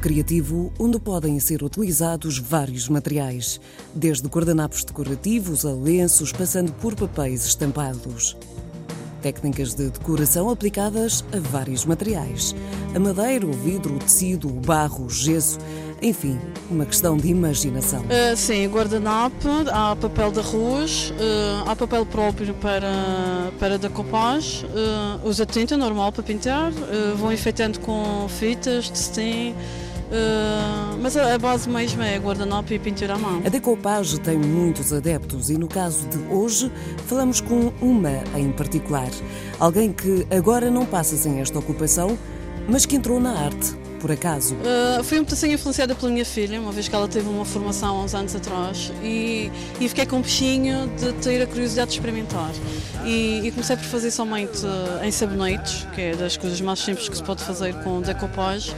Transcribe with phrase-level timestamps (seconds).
[0.00, 3.60] criativo onde podem ser utilizados vários materiais,
[3.94, 8.36] desde guardanapos decorativos a lenços, passando por papéis estampados.
[9.20, 12.54] Técnicas de decoração aplicadas a vários materiais:
[12.94, 15.58] a madeira, o vidro, o tecido, o barro, o gesso,
[16.02, 16.38] enfim,
[16.70, 18.00] uma questão de imaginação.
[18.00, 25.26] Uh, sim, guardanapo, há papel de arroz, uh, há papel próprio para, para decoupage, uh,
[25.26, 29.54] usa tinta normal para pintar, uh, vão enfeitando com fitas, testim.
[30.12, 33.40] Uh, mas a, a base mesmo é guardanapo e pintura à mão.
[33.46, 36.70] A decoupage tem muitos adeptos e no caso de hoje
[37.06, 39.08] falamos com uma em particular.
[39.58, 42.18] Alguém que agora não passa sem esta ocupação,
[42.68, 44.56] mas que entrou na arte por acaso?
[44.56, 48.00] Uh, fui um assim influenciada pela minha filha, uma vez que ela teve uma formação
[48.00, 49.48] há uns anos atrás e,
[49.80, 52.50] e fiquei com um peixinho de ter a curiosidade de experimentar.
[53.04, 57.08] E, e comecei por fazer somente uh, em sabonetes, que é das coisas mais simples
[57.08, 58.74] que se pode fazer com decoupage.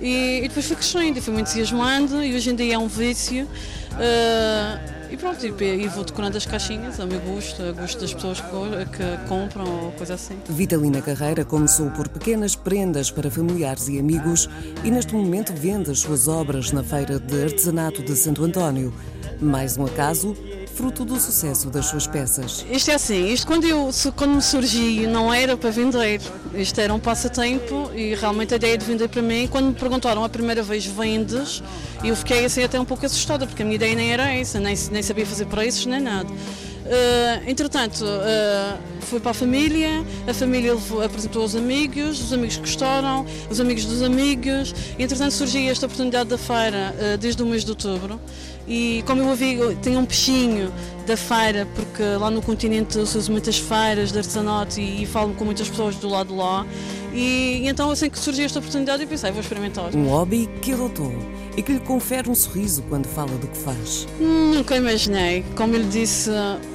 [0.00, 2.86] E, e depois fui crescendo e fui me entusiasmando e hoje em dia é um
[2.86, 3.48] vício.
[3.94, 8.40] Uh, e pronto, e, vou decorando as caixinhas a meu gosto, a gosto das pessoas
[8.40, 10.38] que compram ou coisa assim.
[10.48, 14.48] Vitalina Carreira começou por pequenas prendas para familiares e amigos
[14.84, 18.92] e neste momento vende as suas obras na Feira de Artesanato de Santo António.
[19.40, 20.36] Mais um acaso,
[20.78, 22.64] fruto do sucesso das suas peças.
[22.70, 26.20] Isto é assim, isto quando, eu, quando me surgi não era para vender,
[26.54, 30.22] isto era um passatempo e realmente a ideia de vender para mim, quando me perguntaram
[30.22, 31.64] a primeira vez vendes,
[32.04, 34.76] eu fiquei assim até um pouco assustada, porque a minha ideia nem era essa, nem,
[34.92, 36.30] nem sabia fazer preços nem nada.
[36.30, 39.90] Uh, entretanto, uh, fui para a família,
[40.26, 44.74] a família apresentou aos amigos, os amigos gostaram, os amigos dos amigos.
[44.96, 48.20] Entretanto, surgiu esta oportunidade da feira uh, desde o mês de outubro.
[48.68, 50.70] E como eu ouvi, tenho um peixinho
[51.06, 55.44] da feira, porque lá no continente se muitas feiras de artesanato e, e falo com
[55.46, 56.66] muitas pessoas do lado de lá.
[57.14, 59.96] E, e, então, assim que surgiu esta oportunidade, eu pensei, vou experimentar.
[59.96, 61.10] Um hobby que adotou
[61.56, 64.06] e que lhe confere um sorriso quando fala do que faz.
[64.20, 65.42] Nunca imaginei.
[65.56, 66.30] Como eu lhe disse,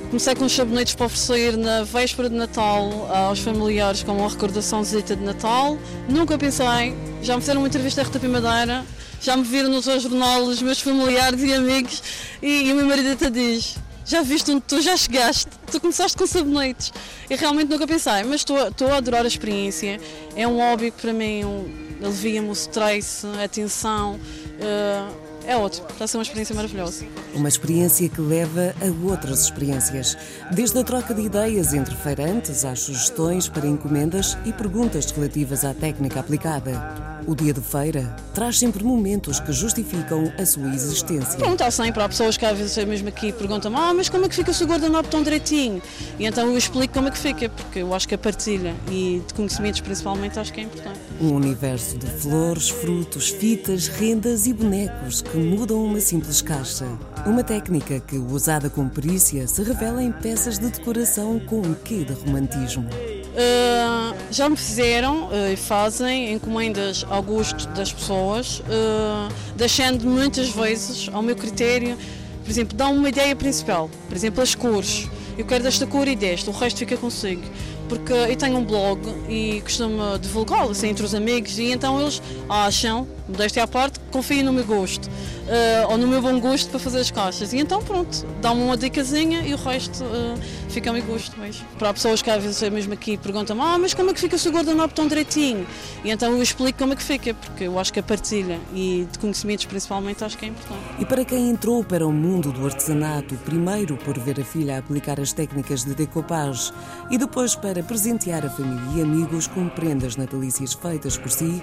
[0.10, 5.16] comecei com os sabonetes para oferecer na véspera de Natal aos familiares como uma recordaçãozita
[5.16, 5.78] de Natal.
[6.10, 8.84] Nunca pensei, já me fizeram uma entrevista à RTP Madeira
[9.24, 12.04] já me viram nos jornais os meus familiares e amigos
[12.42, 16.18] e, e o meu marido até diz já viste onde tu já chegaste, tu começaste
[16.18, 16.92] com sabonetes.
[17.30, 18.58] E realmente nunca pensei, mas estou
[18.92, 20.00] a adorar a experiência,
[20.36, 21.66] é um hobby que para mim um,
[22.04, 27.06] alivia-me o stress, a tensão, uh, é ótimo, está a ser uma experiência maravilhosa.
[27.34, 30.18] Uma experiência que leva a outras experiências,
[30.52, 35.74] desde a troca de ideias entre feirantes às sugestões para encomendas e perguntas relativas à
[35.74, 37.13] técnica aplicada.
[37.26, 41.38] O dia de feira traz sempre momentos que justificam a sua existência.
[41.38, 42.02] Pronto, há sempre.
[42.02, 44.54] Há pessoas que às vezes mesmo aqui perguntam ah, mas como é que fica o
[44.54, 45.82] seu guardanapo tão direitinho?
[46.20, 49.22] E então eu explico como é que fica, porque eu acho que a partilha e
[49.26, 51.00] de conhecimentos principalmente acho que é importante.
[51.22, 56.86] Um universo de flores, frutos, fitas, rendas e bonecos que mudam uma simples caixa.
[57.26, 62.04] Uma técnica que, usada com perícia, se revela em peças de decoração com um quê
[62.04, 62.90] de romantismo.
[63.34, 70.50] Uh, já me fizeram uh, e fazem encomendas ao gosto das pessoas, uh, deixando muitas
[70.50, 71.98] vezes ao meu critério,
[72.44, 75.10] por exemplo, dão uma ideia principal, por exemplo, as cores.
[75.36, 77.42] Eu quero desta cor e desta, o resto fica consigo.
[77.90, 82.22] Porque eu tenho um blog e costumo divulgá-lo assim, entre os amigos, e então eles
[82.48, 86.80] acham, modéstia à parte, confiem no meu gosto uh, ou no meu bom gosto para
[86.80, 87.52] fazer as caixas.
[87.52, 91.66] E então pronto, dá-me uma dicasinha e o resto uh, fica ao meu gosto mesmo.
[91.80, 94.36] Para pessoas que às vezes eu mesmo aqui perguntam ah, mas como é que fica
[94.36, 95.66] o seu guardanapo tão direitinho?
[96.04, 99.08] E então eu explico como é que fica, porque eu acho que a partilha e
[99.12, 100.82] de conhecimentos principalmente acho que é importante.
[101.00, 105.20] E para quem entrou para o mundo do artesanato, primeiro por ver a filha aplicar
[105.20, 106.72] as técnicas de decoupage
[107.10, 111.62] e depois para presentear a família e amigos com prendas natalícias feitas por si,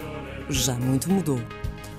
[0.49, 1.41] já muito mudou.